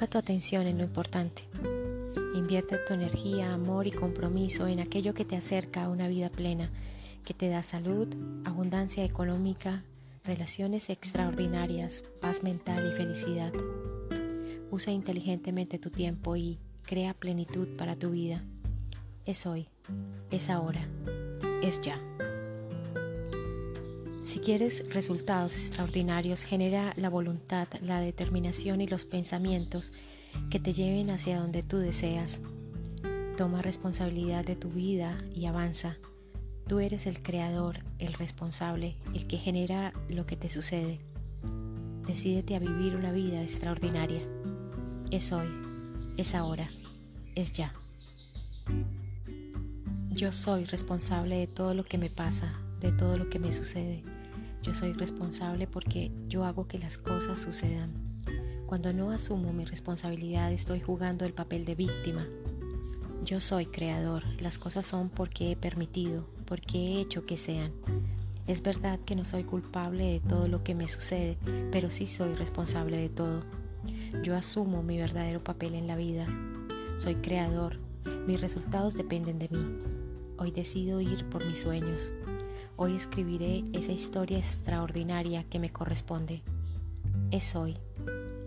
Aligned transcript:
Coloca 0.00 0.12
tu 0.12 0.18
atención 0.18 0.66
en 0.66 0.78
lo 0.78 0.84
importante. 0.84 1.42
Invierte 2.34 2.78
tu 2.88 2.94
energía, 2.94 3.52
amor 3.52 3.86
y 3.86 3.90
compromiso 3.90 4.66
en 4.66 4.80
aquello 4.80 5.12
que 5.12 5.26
te 5.26 5.36
acerca 5.36 5.84
a 5.84 5.90
una 5.90 6.08
vida 6.08 6.30
plena, 6.30 6.70
que 7.22 7.34
te 7.34 7.50
da 7.50 7.62
salud, 7.62 8.08
abundancia 8.46 9.04
económica, 9.04 9.84
relaciones 10.24 10.88
extraordinarias, 10.88 12.02
paz 12.18 12.42
mental 12.42 12.90
y 12.90 12.96
felicidad. 12.96 13.52
Usa 14.70 14.90
inteligentemente 14.90 15.78
tu 15.78 15.90
tiempo 15.90 16.34
y 16.34 16.58
crea 16.82 17.12
plenitud 17.12 17.68
para 17.76 17.94
tu 17.94 18.12
vida. 18.12 18.42
Es 19.26 19.44
hoy, 19.44 19.68
es 20.30 20.48
ahora, 20.48 20.88
es 21.62 21.78
ya. 21.82 22.00
Si 24.22 24.38
quieres 24.40 24.84
resultados 24.92 25.56
extraordinarios, 25.56 26.42
genera 26.42 26.92
la 26.96 27.08
voluntad, 27.08 27.68
la 27.80 28.00
determinación 28.00 28.80
y 28.82 28.86
los 28.86 29.06
pensamientos 29.06 29.92
que 30.50 30.60
te 30.60 30.72
lleven 30.72 31.10
hacia 31.10 31.40
donde 31.40 31.62
tú 31.62 31.78
deseas. 31.78 32.42
Toma 33.38 33.62
responsabilidad 33.62 34.44
de 34.44 34.56
tu 34.56 34.68
vida 34.68 35.18
y 35.34 35.46
avanza. 35.46 35.96
Tú 36.68 36.80
eres 36.80 37.06
el 37.06 37.20
creador, 37.20 37.78
el 37.98 38.12
responsable, 38.12 38.96
el 39.14 39.26
que 39.26 39.38
genera 39.38 39.94
lo 40.08 40.26
que 40.26 40.36
te 40.36 40.50
sucede. 40.50 41.00
Decídete 42.06 42.54
a 42.54 42.60
vivir 42.60 42.96
una 42.96 43.12
vida 43.12 43.42
extraordinaria. 43.42 44.20
Es 45.10 45.32
hoy, 45.32 45.48
es 46.18 46.34
ahora, 46.34 46.70
es 47.34 47.52
ya. 47.54 47.72
Yo 50.10 50.32
soy 50.32 50.64
responsable 50.64 51.38
de 51.38 51.46
todo 51.46 51.72
lo 51.72 51.84
que 51.84 51.96
me 51.98 52.10
pasa, 52.10 52.52
de 52.80 52.92
todo 52.92 53.18
lo 53.18 53.28
que 53.28 53.38
me 53.38 53.52
sucede. 53.52 54.02
Yo 54.62 54.74
soy 54.74 54.92
responsable 54.92 55.66
porque 55.66 56.10
yo 56.28 56.44
hago 56.44 56.66
que 56.66 56.78
las 56.78 56.98
cosas 56.98 57.38
sucedan. 57.38 57.92
Cuando 58.66 58.92
no 58.92 59.10
asumo 59.10 59.52
mi 59.52 59.64
responsabilidad 59.64 60.52
estoy 60.52 60.80
jugando 60.80 61.24
el 61.24 61.32
papel 61.32 61.64
de 61.64 61.74
víctima. 61.74 62.26
Yo 63.24 63.40
soy 63.40 63.66
creador, 63.66 64.24
las 64.40 64.58
cosas 64.58 64.86
son 64.86 65.10
porque 65.10 65.52
he 65.52 65.56
permitido, 65.56 66.26
porque 66.46 66.78
he 66.78 67.00
hecho 67.00 67.26
que 67.26 67.36
sean. 67.36 67.72
Es 68.46 68.62
verdad 68.62 68.98
que 69.04 69.14
no 69.14 69.24
soy 69.24 69.44
culpable 69.44 70.04
de 70.04 70.20
todo 70.20 70.48
lo 70.48 70.64
que 70.64 70.74
me 70.74 70.88
sucede, 70.88 71.36
pero 71.70 71.90
sí 71.90 72.06
soy 72.06 72.34
responsable 72.34 72.96
de 72.96 73.08
todo. 73.08 73.44
Yo 74.22 74.36
asumo 74.36 74.82
mi 74.82 74.98
verdadero 74.98 75.42
papel 75.42 75.74
en 75.74 75.86
la 75.86 75.96
vida. 75.96 76.26
Soy 76.98 77.16
creador, 77.16 77.78
mis 78.26 78.40
resultados 78.40 78.94
dependen 78.94 79.38
de 79.38 79.48
mí. 79.50 79.78
Hoy 80.38 80.50
decido 80.50 81.00
ir 81.00 81.24
por 81.26 81.44
mis 81.44 81.60
sueños. 81.60 82.12
Hoy 82.82 82.96
escribiré 82.96 83.62
esa 83.74 83.92
historia 83.92 84.38
extraordinaria 84.38 85.44
que 85.44 85.58
me 85.58 85.68
corresponde. 85.68 86.40
Es 87.30 87.54
hoy, 87.54 87.76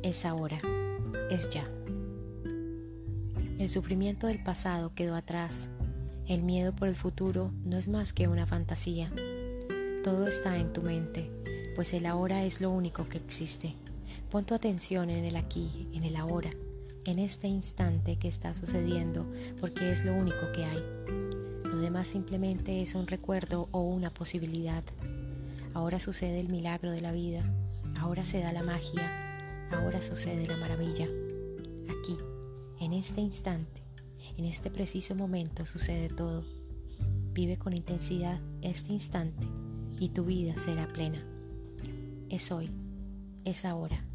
es 0.02 0.26
ahora, 0.26 0.58
es 1.30 1.52
ya. 1.52 1.70
El 3.60 3.70
sufrimiento 3.70 4.26
del 4.26 4.42
pasado 4.42 4.96
quedó 4.96 5.14
atrás. 5.14 5.70
El 6.26 6.42
miedo 6.42 6.76
por 6.76 6.88
el 6.88 6.96
futuro 6.96 7.52
no 7.64 7.78
es 7.78 7.88
más 7.88 8.12
que 8.12 8.28
una 8.28 8.48
fantasía. 8.48 9.12
Todo 10.04 10.28
está 10.28 10.58
en 10.58 10.74
tu 10.74 10.82
mente, 10.82 11.30
pues 11.76 11.94
el 11.94 12.08
ahora 12.08 12.44
es 12.44 12.60
lo 12.60 12.72
único 12.72 13.08
que 13.08 13.20
existe. 13.20 13.76
Pon 14.32 14.46
tu 14.46 14.56
atención 14.56 15.12
en 15.12 15.26
el 15.26 15.36
aquí, 15.36 15.88
en 15.94 16.06
el 16.06 16.16
ahora, 16.16 16.50
en 17.06 17.20
este 17.20 17.48
instante 17.48 18.16
que 18.16 18.30
está 18.30 18.56
sucediendo, 18.56 19.32
porque 19.62 19.92
es 19.92 20.04
lo 20.04 20.16
único 20.16 20.52
que 20.56 20.66
hay. 20.66 20.84
Demás 21.84 22.08
simplemente 22.08 22.82
es 22.82 22.96
un 22.96 23.08
recuerdo 23.08 23.68
o 23.72 23.82
una 23.82 24.10
posibilidad. 24.10 24.86
Ahora 25.74 26.00
sucede 26.00 26.40
el 26.40 26.48
milagro 26.48 26.92
de 26.92 27.02
la 27.02 27.12
vida, 27.12 27.44
ahora 27.98 28.24
se 28.24 28.40
da 28.40 28.54
la 28.54 28.64
magia, 28.64 29.70
ahora 29.70 30.00
sucede 30.00 30.46
la 30.46 30.56
maravilla. 30.56 31.10
Aquí, 31.90 32.16
en 32.80 32.94
este 32.94 33.20
instante, 33.20 33.82
en 34.38 34.46
este 34.46 34.72
preciso 34.72 35.14
momento 35.14 35.66
sucede 35.66 36.08
todo. 36.08 36.46
Vive 37.34 37.58
con 37.58 37.74
intensidad 37.74 38.40
este 38.62 38.94
instante 38.94 39.46
y 40.00 40.08
tu 40.08 40.24
vida 40.24 40.58
será 40.58 40.88
plena. 40.88 41.22
Es 42.30 42.50
hoy, 42.54 42.70
es 43.44 43.66
ahora, 43.66 44.06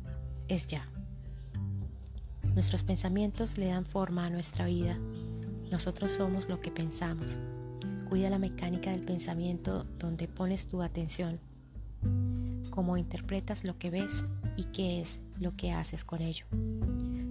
es 0.49 0.69
ya. 0.69 0.89
Nuestros 2.55 2.83
pensamientos 2.83 3.59
le 3.59 3.67
dan 3.67 3.85
forma 3.85 4.25
a 4.25 4.31
nuestra 4.31 4.65
vida 4.65 4.99
nosotros 5.71 6.13
somos 6.13 6.49
lo 6.49 6.61
que 6.61 6.71
pensamos. 6.71 7.39
Cuida 8.09 8.31
la 8.31 8.39
mecánica 8.39 8.91
del 8.91 9.03
pensamiento 9.03 9.85
donde 9.99 10.29
pones 10.29 10.67
tu 10.67 10.83
atención, 10.83 11.41
cómo 12.71 12.97
interpretas 12.97 13.65
lo 13.65 13.79
que 13.79 13.91
ves 13.91 14.25
y 14.57 14.65
qué 14.65 15.01
es 15.01 15.21
lo 15.39 15.57
que 15.57 15.73
haces 15.73 16.05
con 16.05 16.23
ello. 16.23 16.47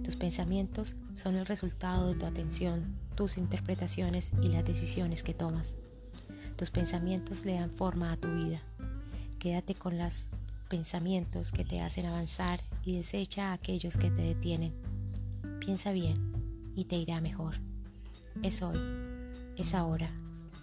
Tus 0.04 0.16
pensamientos 0.16 0.94
son 1.14 1.34
el 1.36 1.46
resultado 1.46 2.08
de 2.08 2.14
tu 2.14 2.26
atención, 2.26 2.96
tus 3.14 3.38
interpretaciones 3.38 4.32
y 4.40 4.48
las 4.48 4.64
decisiones 4.64 5.22
que 5.22 5.34
tomas. 5.34 5.74
Tus 6.56 6.70
pensamientos 6.70 7.44
le 7.44 7.54
dan 7.54 7.70
forma 7.70 8.12
a 8.12 8.16
tu 8.16 8.28
vida. 8.28 8.60
Quédate 9.38 9.74
con 9.74 9.98
los 9.98 10.28
pensamientos 10.68 11.52
que 11.52 11.64
te 11.64 11.80
hacen 11.80 12.06
avanzar 12.06 12.60
y 12.84 12.96
desecha 12.96 13.50
a 13.50 13.54
aquellos 13.54 13.96
que 13.96 14.10
te 14.10 14.22
detienen. 14.22 14.74
Piensa 15.60 15.92
bien 15.92 16.16
y 16.74 16.84
te 16.84 16.96
irá 16.96 17.20
mejor 17.20 17.56
es 18.42 18.62
hoy, 18.62 18.78
es 19.56 19.74
ahora, 19.74 20.10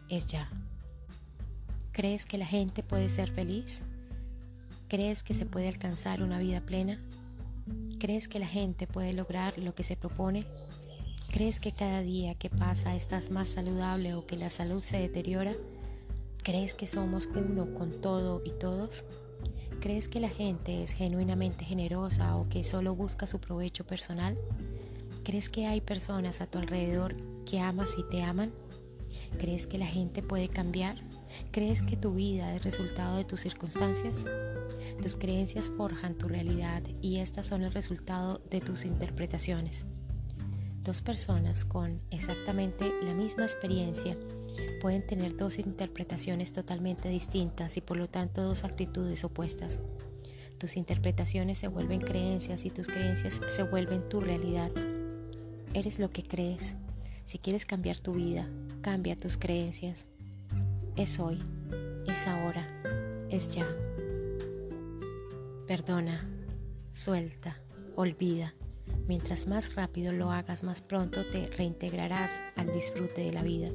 es 0.10 0.28
ya. 0.28 0.50
¿Crees 1.92 2.26
que 2.26 2.38
la 2.38 2.46
gente 2.46 2.84
puede 2.84 3.10
ser 3.10 3.32
feliz? 3.32 3.84
¿Crees 4.88 5.24
que 5.24 5.34
se 5.34 5.46
puede 5.46 5.68
alcanzar 5.68 6.22
una 6.22 6.40
vida 6.40 6.62
plena? 6.62 7.00
¿Crees 8.00 8.28
que 8.28 8.40
la 8.40 8.48
gente 8.48 8.86
puede 8.86 9.14
lograr 9.14 9.58
lo 9.58 9.74
que 9.74 9.84
se 9.84 9.96
propone? 9.96 10.46
¿Crees 11.32 11.60
que 11.60 11.72
cada 11.72 12.02
día 12.02 12.36
que 12.36 12.50
pasa 12.50 12.96
estás 12.96 13.32
más 13.32 13.50
saludable 13.50 14.14
o 14.14 14.26
que 14.28 14.38
la 14.38 14.50
salud 14.50 14.84
se 14.84 15.00
deteriora? 15.00 15.54
¿Crees 16.44 16.76
que 16.76 16.86
somos 16.86 17.28
uno 17.28 17.74
con 17.74 18.02
todo 18.02 18.42
y 18.46 18.52
todos? 18.52 19.06
¿Crees 19.80 20.08
que 20.08 20.20
la 20.20 20.30
gente 20.30 20.84
es 20.84 20.92
genuinamente 20.92 21.66
generosa 21.66 22.36
o 22.36 22.48
que 22.50 22.64
solo 22.64 22.96
busca 22.96 23.28
su 23.28 23.40
provecho 23.40 23.86
personal? 23.86 24.38
¿Crees 25.24 25.50
que 25.50 25.66
hay 25.66 25.82
personas 25.82 26.42
a 26.42 26.48
tu 26.48 26.60
alrededor 26.60 27.16
que 27.46 27.60
amas 27.60 27.96
y 27.98 28.04
te 28.04 28.22
aman? 28.22 28.52
¿Crees 29.38 29.68
que 29.68 29.78
la 29.78 29.88
gente 29.88 30.22
puede 30.22 30.48
cambiar? 30.48 30.98
¿Crees 31.52 31.82
que 31.82 31.98
tu 31.98 32.14
vida 32.14 32.56
es 32.56 32.64
resultado 32.64 33.18
de 33.18 33.26
tus 33.26 33.42
circunstancias? 33.42 34.26
Tus 35.02 35.18
creencias 35.18 35.70
forjan 35.70 36.16
tu 36.16 36.28
realidad 36.28 36.82
y 37.02 37.18
estas 37.18 37.46
son 37.46 37.64
el 37.64 37.74
resultado 37.74 38.42
de 38.50 38.62
tus 38.62 38.86
interpretaciones. 38.86 39.86
Dos 40.84 41.02
personas 41.02 41.66
con 41.66 42.02
exactamente 42.12 42.94
la 43.02 43.14
misma 43.14 43.44
experiencia 43.44 44.18
pueden 44.82 45.06
tener 45.06 45.36
dos 45.36 45.60
interpretaciones 45.60 46.54
totalmente 46.54 47.10
distintas 47.10 47.76
y 47.78 47.82
por 47.82 47.98
lo 47.98 48.08
tanto 48.08 48.44
dos 48.44 48.64
actitudes 48.64 49.24
opuestas. 49.24 49.82
Tus 50.58 50.78
interpretaciones 50.78 51.58
se 51.58 51.68
vuelven 51.68 52.00
creencias 52.00 52.66
y 52.66 52.70
tus 52.70 52.88
creencias 52.88 53.42
se 53.50 53.64
vuelven 53.64 54.08
tu 54.08 54.22
realidad. 54.22 54.72
Eres 55.74 56.00
lo 56.00 56.12
que 56.12 56.24
crees. 56.24 56.76
Si 57.26 57.40
quieres 57.40 57.66
cambiar 57.66 58.00
tu 58.00 58.14
vida, 58.14 58.48
cambia 58.86 59.16
tus 59.16 59.36
creencias. 59.36 60.06
Es 60.96 61.20
hoy, 61.20 61.40
es 62.06 62.28
ahora, 62.28 62.68
es 63.32 63.50
ya. 63.50 63.66
Perdona, 65.66 66.30
suelta, 66.94 67.58
olvida. 67.96 68.54
Mientras 69.08 69.48
más 69.48 69.74
rápido 69.74 70.14
lo 70.14 70.30
hagas, 70.30 70.64
más 70.64 70.84
pronto 70.84 71.26
te 71.26 71.48
reintegrarás 71.48 72.40
al 72.56 72.72
disfrute 72.72 73.22
de 73.22 73.32
la 73.32 73.42
vida. 73.42 73.72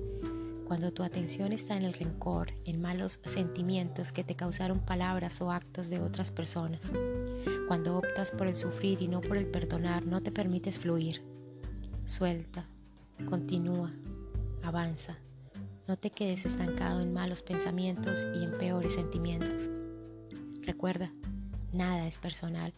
Cuando 0.65 0.93
tu 0.93 1.03
atención 1.03 1.53
está 1.53 1.77
en 1.77 1.83
el 1.83 1.95
rencor, 1.95 2.53
en 2.65 2.81
malos 2.81 3.19
sentimientos 3.25 4.13
que 4.13 4.23
te 4.23 4.37
causaron 4.37 4.79
palabras 4.79 5.41
o 5.41 5.51
actos 5.51 5.91
de 5.91 5.99
otras 5.99 6.31
personas. 6.31 6.93
Cuando 7.67 7.99
optas 7.99 8.31
por 8.31 8.47
el 8.47 8.57
sufrir 8.57 9.03
y 9.03 9.09
no 9.09 9.23
por 9.23 9.37
el 9.39 9.49
perdonar, 9.49 10.07
no 10.07 10.23
te 10.23 10.31
permites 10.31 10.79
fluir. 10.79 11.21
Suelta, 12.07 12.69
continúa, 13.29 13.93
avanza. 14.63 15.19
No 15.87 15.97
te 15.97 16.11
quedes 16.11 16.47
estancado 16.47 17.01
en 17.01 17.13
malos 17.13 17.43
pensamientos 17.43 18.25
y 18.35 18.45
en 18.45 18.53
peores 18.53 18.95
sentimientos. 18.95 19.71
Recuerda, 20.63 21.13
nada 21.73 22.07
es 22.07 22.19
personal 22.19 22.73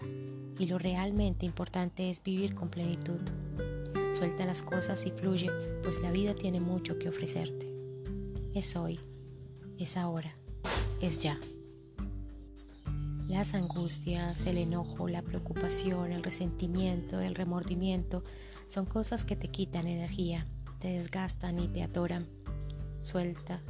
y 0.58 0.67
lo 0.67 0.79
realmente 0.79 1.46
importante 1.46 2.11
es 2.11 2.23
vivir 2.23 2.55
con 2.55 2.70
plenitud. 2.70 3.20
Suelta 4.14 4.46
las 4.46 4.62
cosas 4.62 5.05
y 5.06 5.11
fluye, 5.11 5.50
pues 5.82 6.00
la 6.00 6.12
vida 6.12 6.34
tiene 6.34 6.61
mucho 6.61 6.99
que 6.99 7.08
ofrecerte. 7.08 7.73
Es 8.55 8.76
hoy, 8.76 9.00
es 9.79 9.96
ahora, 9.96 10.34
es 11.00 11.20
ya. 11.20 11.38
Las 13.29 13.55
angustias, 13.55 14.46
el 14.46 14.58
enojo, 14.58 15.08
la 15.08 15.23
preocupación, 15.23 16.12
el 16.12 16.23
resentimiento, 16.23 17.20
el 17.20 17.34
remordimiento 17.34 18.23
son 18.69 18.84
cosas 18.84 19.25
que 19.25 19.37
te 19.37 19.49
quitan 19.49 19.87
energía, 19.87 20.46
te 20.82 20.88
desgastan 20.88 21.61
y 21.61 21.69
te 21.69 21.84
atoran. 21.84 22.26
Suelta, 23.02 23.61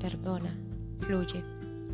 perdona, 0.00 0.52
fluye. 0.98 1.44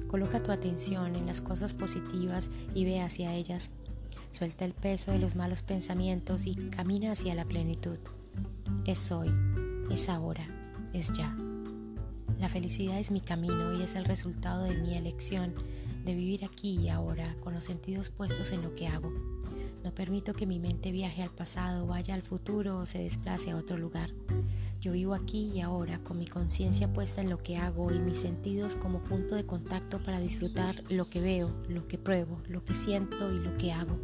Coloca 0.09 0.43
tu 0.43 0.51
atención 0.51 1.15
en 1.15 1.27
las 1.27 1.43
cosas 1.43 1.75
positivas 1.75 2.49
y 2.75 2.87
ve 2.87 3.03
hacia 3.03 3.35
ellas. 3.35 3.71
Suelta 4.31 4.65
el 4.65 4.73
peso 4.73 5.11
de 5.11 5.19
los 5.19 5.37
malos 5.37 5.61
pensamientos 5.61 6.47
y 6.47 6.55
camina 6.71 7.13
hacia 7.13 7.35
la 7.35 7.45
plenitud. 7.45 7.99
Es 8.87 9.13
hoy, 9.13 9.31
es 9.91 10.09
ahora, 10.09 10.49
es 10.95 11.13
ya. 11.13 11.37
La 12.41 12.49
felicidad 12.49 12.99
es 12.99 13.11
mi 13.11 13.21
camino 13.21 13.79
y 13.79 13.83
es 13.83 13.95
el 13.95 14.07
resultado 14.07 14.65
de 14.65 14.79
mi 14.79 14.97
elección 14.97 15.55
de 16.07 16.15
vivir 16.15 16.47
aquí 16.47 16.81
y 16.81 16.89
ahora 16.89 17.37
con 17.41 17.53
los 17.53 17.65
sentidos 17.65 18.09
puestos 18.09 18.53
en 18.53 18.63
lo 18.63 18.75
que 18.75 18.89
hago. 18.89 19.13
No 19.85 19.95
permito 19.95 20.33
que 20.33 20.47
mi 20.47 20.59
mente 20.59 20.93
viaje 20.93 21.23
al 21.23 21.31
pasado, 21.31 21.87
vaya 21.87 22.15
al 22.15 22.23
futuro 22.23 22.79
o 22.79 22.87
se 22.87 23.01
desplace 23.01 23.51
a 23.51 23.57
otro 23.57 23.77
lugar. 23.77 24.11
Yo 24.83 24.91
vivo 24.91 25.15
aquí 25.15 25.53
y 25.55 25.61
ahora 25.61 26.03
con 26.03 26.19
mi 26.19 26.27
conciencia 26.27 26.93
puesta 26.93 27.21
en 27.21 27.31
lo 27.31 27.39
que 27.39 27.57
hago 27.57 27.93
y 27.93 28.01
mis 28.01 28.19
sentidos 28.19 28.75
como 28.75 29.05
punto 29.05 29.37
de 29.37 29.47
contacto 29.47 30.03
para 30.03 30.19
disfrutar 30.19 30.83
lo 30.91 31.09
que 31.09 31.21
veo, 31.21 31.55
lo 31.69 31.87
que 31.87 31.99
pruebo, 31.99 32.43
lo 32.49 32.65
que 32.65 32.75
siento 32.75 33.33
y 33.33 33.39
lo 33.39 33.57
que 33.57 33.71
hago. 33.71 33.97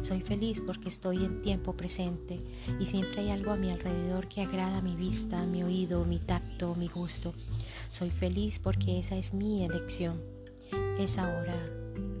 Soy 0.00 0.20
feliz 0.20 0.60
porque 0.60 0.88
estoy 0.88 1.24
en 1.24 1.40
tiempo 1.40 1.76
presente 1.76 2.40
y 2.80 2.86
siempre 2.86 3.20
hay 3.20 3.30
algo 3.30 3.52
a 3.52 3.56
mi 3.56 3.70
alrededor 3.70 4.26
que 4.26 4.42
agrada 4.42 4.80
mi 4.80 4.96
vista, 4.96 5.46
mi 5.46 5.62
oído, 5.62 6.04
mi 6.04 6.18
tacto, 6.18 6.74
mi 6.74 6.88
gusto. 6.88 7.32
Soy 7.88 8.10
feliz 8.10 8.58
porque 8.58 8.98
esa 8.98 9.14
es 9.14 9.32
mi 9.32 9.64
elección. 9.64 10.20
Es 10.98 11.16
ahora, 11.16 11.64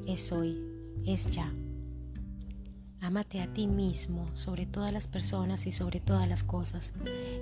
es 0.06 0.30
hoy, 0.30 0.56
es 1.04 1.28
ya. 1.32 1.52
Ámate 3.02 3.40
a 3.40 3.52
ti 3.52 3.66
mismo 3.66 4.28
sobre 4.32 4.64
todas 4.64 4.92
las 4.92 5.08
personas 5.08 5.66
y 5.66 5.72
sobre 5.72 5.98
todas 5.98 6.28
las 6.28 6.44
cosas. 6.44 6.92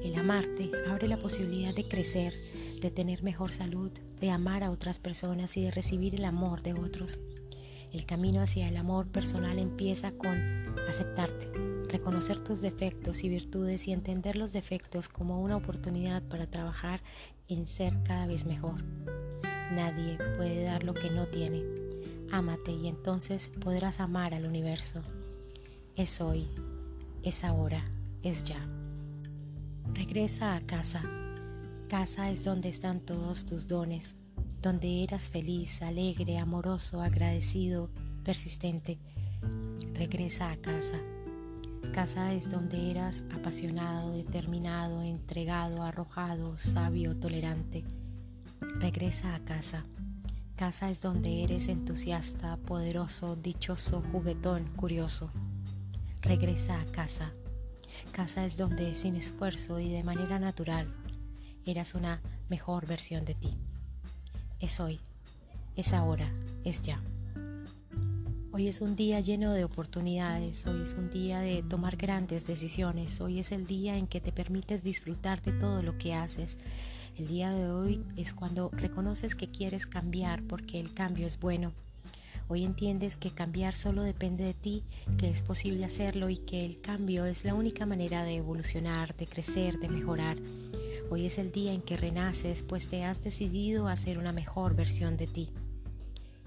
El 0.02 0.18
amarte 0.18 0.70
abre 0.88 1.06
la 1.06 1.18
posibilidad 1.18 1.74
de 1.74 1.86
crecer, 1.86 2.32
de 2.80 2.90
tener 2.90 3.22
mejor 3.22 3.52
salud, 3.52 3.92
de 4.20 4.30
amar 4.30 4.64
a 4.64 4.70
otras 4.70 4.98
personas 4.98 5.58
y 5.58 5.62
de 5.62 5.70
recibir 5.70 6.14
el 6.14 6.24
amor 6.24 6.62
de 6.62 6.72
otros. 6.72 7.18
El 7.92 8.06
camino 8.06 8.40
hacia 8.40 8.70
el 8.70 8.78
amor 8.78 9.12
personal 9.12 9.58
empieza 9.58 10.12
con 10.12 10.38
aceptarte, 10.88 11.52
reconocer 11.88 12.40
tus 12.40 12.62
defectos 12.62 13.22
y 13.22 13.28
virtudes 13.28 13.86
y 13.86 13.92
entender 13.92 14.36
los 14.36 14.54
defectos 14.54 15.10
como 15.10 15.42
una 15.42 15.58
oportunidad 15.58 16.22
para 16.22 16.46
trabajar 16.46 17.02
en 17.48 17.68
ser 17.68 18.02
cada 18.02 18.26
vez 18.26 18.46
mejor. 18.46 18.82
Nadie 19.74 20.16
puede 20.38 20.64
dar 20.64 20.84
lo 20.84 20.94
que 20.94 21.10
no 21.10 21.26
tiene. 21.26 21.62
Ámate 22.32 22.72
y 22.72 22.88
entonces 22.88 23.50
podrás 23.60 24.00
amar 24.00 24.32
al 24.32 24.46
universo. 24.46 25.02
Es 26.00 26.23
hoy, 26.23 26.49
es 27.23 27.44
ahora, 27.44 27.85
es 28.23 28.44
ya. 28.44 28.67
Regresa 29.93 30.56
a 30.56 30.62
casa. 30.62 31.02
Casa 31.91 32.31
es 32.31 32.43
donde 32.43 32.70
están 32.70 33.00
todos 33.00 33.44
tus 33.44 33.69
dones, 33.69 34.17
donde 34.62 35.05
eras 35.05 35.29
feliz, 35.29 35.82
alegre, 35.82 36.38
amoroso, 36.38 37.02
agradecido, 37.02 37.91
persistente. 38.25 38.99
Regresa 39.93 40.50
a 40.50 40.56
casa. 40.56 40.97
Casa 41.93 42.32
es 42.32 42.50
donde 42.50 42.91
eras 42.91 43.23
apasionado, 43.35 44.12
determinado, 44.12 45.02
entregado, 45.02 45.82
arrojado, 45.82 46.56
sabio, 46.56 47.14
tolerante. 47.14 47.85
Regresa 48.79 49.35
a 49.35 49.41
casa. 49.41 49.85
Casa 50.56 50.88
es 50.91 51.02
donde 51.02 51.44
eres 51.44 51.69
entusiasta, 51.69 52.56
poderoso, 52.56 53.37
dichoso, 53.37 54.02
juguetón, 54.11 54.64
curioso. 54.76 55.31
Regresa 56.22 56.81
a 56.81 56.84
casa. 56.87 57.32
Casa 58.12 58.44
es 58.44 58.56
donde 58.56 58.94
sin 58.94 59.17
esfuerzo 59.17 59.81
y 59.81 59.90
de 59.90 60.05
manera 60.05 60.38
natural 60.38 60.93
eras 61.64 61.94
una 61.94 62.20
mejor 62.49 62.87
versión 62.87 63.25
de 63.25 63.34
ti 63.34 63.56
es 64.61 64.78
hoy, 64.78 65.00
es 65.75 65.94
ahora, 65.94 66.31
es 66.64 66.82
ya. 66.82 67.00
Hoy 68.52 68.69
es 68.69 68.82
un 68.82 68.94
día 68.94 69.20
lleno 69.20 69.55
de 69.55 69.64
oportunidades, 69.64 70.67
hoy 70.67 70.82
es 70.82 70.93
un 70.94 71.08
día 71.08 71.40
de 71.40 71.62
tomar 71.62 71.96
grandes 71.96 72.46
decisiones, 72.46 73.20
hoy 73.23 73.38
es 73.38 73.52
el 73.52 73.66
día 73.66 73.96
en 73.96 74.06
que 74.06 74.20
te 74.20 74.32
permites 74.32 74.82
disfrutar 74.82 75.40
de 75.40 75.52
todo 75.52 75.82
lo 75.82 75.96
que 75.96 76.12
haces. 76.12 76.58
El 77.16 77.28
día 77.28 77.52
de 77.52 77.70
hoy 77.70 78.05
es 78.16 78.34
cuando 78.34 78.70
reconoces 78.70 79.34
que 79.34 79.50
quieres 79.50 79.87
cambiar 79.87 80.43
porque 80.43 80.78
el 80.78 80.93
cambio 80.93 81.26
es 81.26 81.40
bueno. 81.40 81.73
Hoy 82.52 82.64
entiendes 82.64 83.17
que 83.17 83.31
cambiar 83.31 83.76
solo 83.76 84.02
depende 84.02 84.43
de 84.43 84.55
ti, 84.55 84.82
que 85.19 85.31
es 85.31 85.41
posible 85.41 85.85
hacerlo 85.85 86.29
y 86.31 86.37
que 86.37 86.67
el 86.67 86.81
cambio 86.81 87.25
es 87.25 87.44
la 87.44 87.55
única 87.55 87.87
manera 87.87 88.25
de 88.25 88.38
evolucionar, 88.38 89.17
de 89.17 89.29
crecer, 89.29 89.79
de 89.79 89.88
mejorar. 89.88 90.37
Hoy 91.11 91.26
es 91.26 91.38
el 91.38 91.52
día 91.52 91.73
en 91.73 91.81
que 91.81 91.97
renaces, 91.97 92.64
pues 92.64 92.88
te 92.88 93.05
has 93.05 93.23
decidido 93.23 93.87
a 93.87 93.94
ser 93.94 94.19
una 94.19 94.32
mejor 94.32 94.75
versión 94.75 95.17
de 95.17 95.29
ti. 95.29 95.50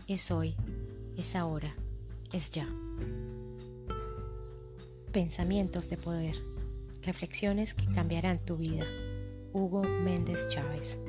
Es 0.05 0.29
hoy, 0.29 0.55
es 1.15 1.37
ahora, 1.37 1.73
es 2.33 2.49
ya. 2.49 2.67
Pensamientos 5.13 5.89
de 5.89 5.95
poder. 5.95 6.35
Reflexiones 7.01 7.73
que 7.73 7.85
cambiarán 7.85 8.39
tu 8.39 8.57
vida. 8.57 8.85
Hugo 9.53 9.83
Méndez 9.83 10.49
Chávez. 10.49 10.99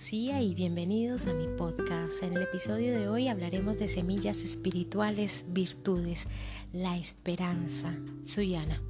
Lucía 0.00 0.40
y 0.40 0.54
bienvenidos 0.54 1.26
a 1.26 1.34
mi 1.34 1.46
podcast. 1.58 2.22
En 2.22 2.34
el 2.34 2.44
episodio 2.44 2.98
de 2.98 3.06
hoy 3.10 3.28
hablaremos 3.28 3.76
de 3.76 3.86
semillas 3.86 4.38
espirituales, 4.38 5.44
virtudes, 5.48 6.26
la 6.72 6.96
esperanza, 6.96 7.94
Suyana. 8.24 8.80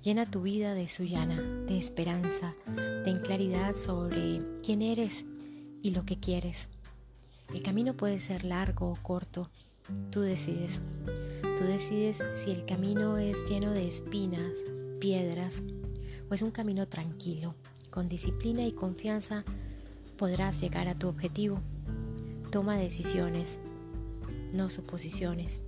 Llena 0.00 0.30
tu 0.30 0.42
vida 0.42 0.74
de 0.74 0.86
Suyana, 0.86 1.42
de 1.42 1.76
esperanza, 1.76 2.54
ten 3.02 3.18
claridad 3.18 3.74
sobre 3.74 4.40
quién 4.62 4.80
eres 4.80 5.24
y 5.82 5.90
lo 5.90 6.04
que 6.04 6.20
quieres. 6.20 6.68
El 7.52 7.60
camino 7.64 7.96
puede 7.96 8.20
ser 8.20 8.44
largo 8.44 8.92
o 8.92 9.02
corto, 9.02 9.50
tú 10.12 10.20
decides. 10.20 10.80
Tú 11.42 11.64
decides 11.64 12.22
si 12.36 12.52
el 12.52 12.64
camino 12.64 13.18
es 13.18 13.44
lleno 13.50 13.72
de 13.72 13.88
espinas, 13.88 14.52
piedras 15.00 15.64
o 16.30 16.34
es 16.34 16.42
un 16.42 16.52
camino 16.52 16.86
tranquilo, 16.86 17.56
con 17.90 18.08
disciplina 18.08 18.64
y 18.64 18.70
confianza 18.70 19.44
podrás 20.18 20.60
llegar 20.60 20.88
a 20.88 20.94
tu 20.94 21.08
objetivo. 21.08 21.62
Toma 22.50 22.76
decisiones, 22.76 23.60
no 24.52 24.68
suposiciones. 24.68 25.62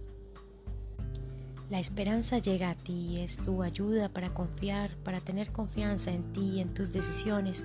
La 1.71 1.79
esperanza 1.79 2.39
llega 2.39 2.71
a 2.71 2.75
ti, 2.75 3.21
es 3.21 3.37
tu 3.37 3.63
ayuda 3.63 4.09
para 4.09 4.35
confiar, 4.35 4.97
para 5.05 5.21
tener 5.21 5.53
confianza 5.53 6.11
en 6.11 6.33
ti 6.33 6.57
y 6.57 6.61
en 6.61 6.75
tus 6.75 6.93
decisiones 6.93 7.65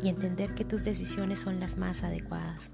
y 0.00 0.08
entender 0.08 0.54
que 0.54 0.64
tus 0.64 0.84
decisiones 0.84 1.40
son 1.40 1.58
las 1.58 1.76
más 1.76 2.04
adecuadas. 2.04 2.70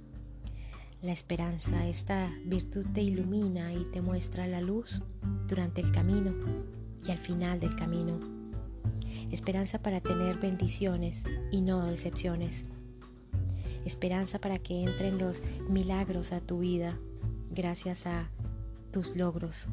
La 1.00 1.12
esperanza, 1.12 1.86
esta 1.86 2.30
virtud 2.44 2.86
te 2.92 3.00
ilumina 3.00 3.72
y 3.72 3.84
te 3.86 4.02
muestra 4.02 4.46
la 4.46 4.60
luz 4.60 5.00
durante 5.48 5.80
el 5.80 5.90
camino 5.90 6.34
y 7.02 7.10
al 7.10 7.18
final 7.18 7.60
del 7.60 7.74
camino. 7.76 8.20
Esperanza 9.30 9.78
para 9.78 10.00
tener 10.00 10.36
bendiciones 10.36 11.24
y 11.50 11.62
no 11.62 11.86
decepciones 11.86 12.66
esperanza 13.86 14.40
para 14.40 14.58
que 14.58 14.82
entren 14.82 15.18
los 15.18 15.42
milagros 15.68 16.32
a 16.32 16.40
tu 16.40 16.58
vida 16.58 16.98
gracias 17.50 18.06
a 18.06 18.30
tus 18.90 19.16
logros. 19.16 19.68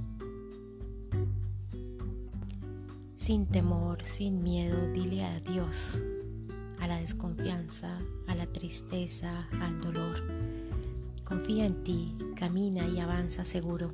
Sin 3.15 3.45
temor, 3.45 4.05
sin 4.05 4.43
miedo, 4.43 4.91
dile 4.91 5.23
adiós 5.23 6.03
a 6.79 6.87
la 6.87 6.97
desconfianza, 6.97 7.99
a 8.27 8.35
la 8.35 8.45
tristeza, 8.47 9.47
al 9.61 9.79
dolor. 9.79 10.21
Confía 11.23 11.65
en 11.65 11.83
ti, 11.83 12.15
camina 12.35 12.85
y 12.87 12.99
avanza 12.99 13.45
seguro. 13.45 13.93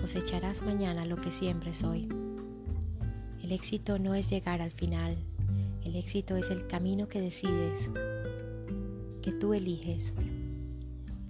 Cosecharás 0.00 0.62
mañana 0.62 1.04
lo 1.04 1.16
que 1.16 1.30
siembres 1.30 1.84
hoy. 1.84 2.08
El 3.42 3.52
éxito 3.52 3.98
no 3.98 4.14
es 4.14 4.30
llegar 4.30 4.62
al 4.62 4.72
final, 4.72 5.18
el 5.84 5.96
éxito 5.96 6.36
es 6.36 6.48
el 6.48 6.66
camino 6.66 7.08
que 7.08 7.20
decides 7.20 7.90
que 9.22 9.32
tú 9.32 9.54
eliges, 9.54 10.14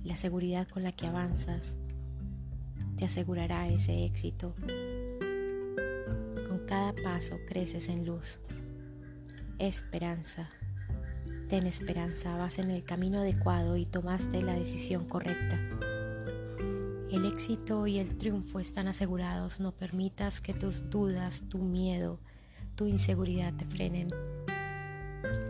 la 0.02 0.16
seguridad 0.16 0.66
con 0.66 0.82
la 0.82 0.92
que 0.92 1.06
avanzas, 1.06 1.76
te 2.96 3.04
asegurará 3.04 3.68
ese 3.68 4.04
éxito. 4.04 4.54
Con 6.48 6.66
cada 6.66 6.94
paso 7.04 7.38
creces 7.46 7.88
en 7.88 8.06
luz. 8.06 8.40
Esperanza. 9.58 10.48
Ten 11.48 11.66
esperanza, 11.66 12.36
vas 12.38 12.58
en 12.58 12.70
el 12.70 12.82
camino 12.82 13.18
adecuado 13.18 13.76
y 13.76 13.84
tomaste 13.84 14.40
la 14.40 14.54
decisión 14.54 15.04
correcta. 15.06 15.60
El 17.10 17.26
éxito 17.26 17.86
y 17.86 17.98
el 17.98 18.16
triunfo 18.16 18.58
están 18.58 18.88
asegurados. 18.88 19.60
No 19.60 19.72
permitas 19.72 20.40
que 20.40 20.54
tus 20.54 20.88
dudas, 20.88 21.42
tu 21.50 21.58
miedo, 21.58 22.18
tu 22.74 22.86
inseguridad 22.86 23.52
te 23.52 23.66
frenen 23.66 24.08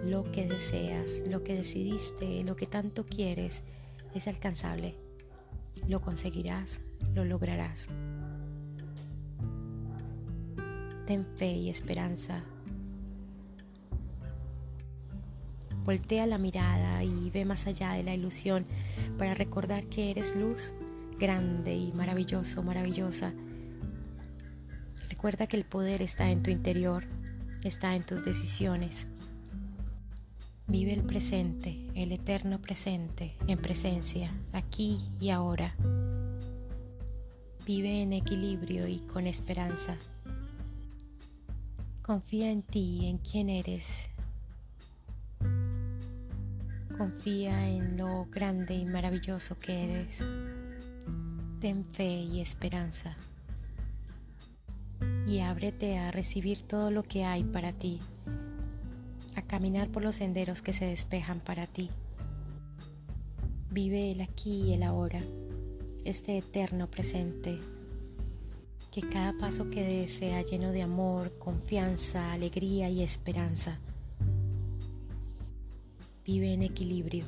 lo 0.04 0.30
que 0.30 0.46
deseas, 0.46 1.22
lo 1.28 1.44
que 1.44 1.54
decidiste, 1.54 2.42
lo 2.44 2.56
que 2.56 2.66
tanto 2.66 3.04
quieres, 3.04 3.62
es 4.14 4.28
alcanzable. 4.28 4.96
Lo 5.88 6.00
conseguirás, 6.00 6.82
lo 7.14 7.24
lograrás. 7.24 7.88
Ten 11.06 11.26
fe 11.36 11.52
y 11.52 11.68
esperanza. 11.70 12.42
Voltea 15.84 16.26
la 16.26 16.38
mirada 16.38 17.02
y 17.02 17.30
ve 17.30 17.44
más 17.44 17.66
allá 17.66 17.92
de 17.94 18.04
la 18.04 18.14
ilusión 18.14 18.64
para 19.18 19.34
recordar 19.34 19.86
que 19.86 20.10
eres 20.10 20.36
luz 20.36 20.72
grande 21.18 21.74
y 21.74 21.92
maravilloso, 21.92 22.62
maravillosa. 22.62 23.32
Recuerda 25.08 25.46
que 25.46 25.56
el 25.56 25.64
poder 25.64 26.02
está 26.02 26.30
en 26.30 26.42
tu 26.42 26.50
interior, 26.50 27.04
está 27.64 27.94
en 27.94 28.04
tus 28.04 28.24
decisiones. 28.24 29.06
Vive 30.72 30.94
el 30.94 31.04
presente, 31.04 31.76
el 31.94 32.12
eterno 32.12 32.58
presente, 32.58 33.36
en 33.46 33.58
presencia, 33.58 34.32
aquí 34.54 35.02
y 35.20 35.28
ahora. 35.28 35.76
Vive 37.66 38.00
en 38.00 38.14
equilibrio 38.14 38.88
y 38.88 39.00
con 39.00 39.26
esperanza. 39.26 39.98
Confía 42.00 42.50
en 42.50 42.62
ti, 42.62 43.04
en 43.04 43.18
quién 43.18 43.50
eres. 43.50 44.08
Confía 46.96 47.68
en 47.68 47.98
lo 47.98 48.24
grande 48.30 48.74
y 48.74 48.86
maravilloso 48.86 49.58
que 49.58 49.84
eres. 49.84 50.24
Ten 51.60 51.84
fe 51.84 52.22
y 52.22 52.40
esperanza. 52.40 53.14
Y 55.26 55.40
ábrete 55.40 55.98
a 55.98 56.10
recibir 56.12 56.62
todo 56.62 56.90
lo 56.90 57.02
que 57.02 57.26
hay 57.26 57.44
para 57.44 57.74
ti, 57.74 58.00
a 59.34 59.42
caminar 59.42 59.88
por 59.88 60.02
los 60.02 60.16
senderos 60.16 60.62
que 60.62 60.72
se 60.72 60.86
despejan 60.86 61.40
para 61.40 61.66
ti. 61.66 61.90
Vive 63.70 64.12
el 64.12 64.20
aquí 64.20 64.68
y 64.68 64.74
el 64.74 64.82
ahora 64.82 65.22
este 66.04 66.38
eterno 66.38 66.90
presente. 66.90 67.58
Que 68.90 69.00
cada 69.00 69.32
paso 69.38 69.70
que 69.70 69.82
des 69.82 70.12
sea 70.12 70.42
lleno 70.42 70.70
de 70.70 70.82
amor, 70.82 71.32
confianza, 71.38 72.32
alegría 72.32 72.90
y 72.90 73.02
esperanza. 73.02 73.78
Vive 76.26 76.52
en 76.52 76.62
equilibrio. 76.62 77.24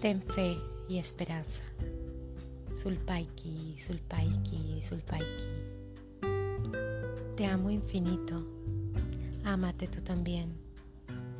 Ten 0.00 0.20
fe 0.22 0.58
y 0.88 0.98
esperanza. 0.98 1.62
Sulpaiki, 2.74 3.76
Sulpaiki, 3.78 4.80
Sulpaiki. 4.82 5.44
Te 7.36 7.46
amo 7.46 7.70
infinito. 7.70 8.59
Ámate 9.44 9.88
tú 9.88 10.00
también. 10.02 10.56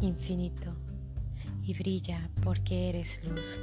Infinito. 0.01 0.75
Y 1.63 1.75
brilla 1.75 2.31
porque 2.43 2.89
eres 2.89 3.21
luz. 3.25 3.61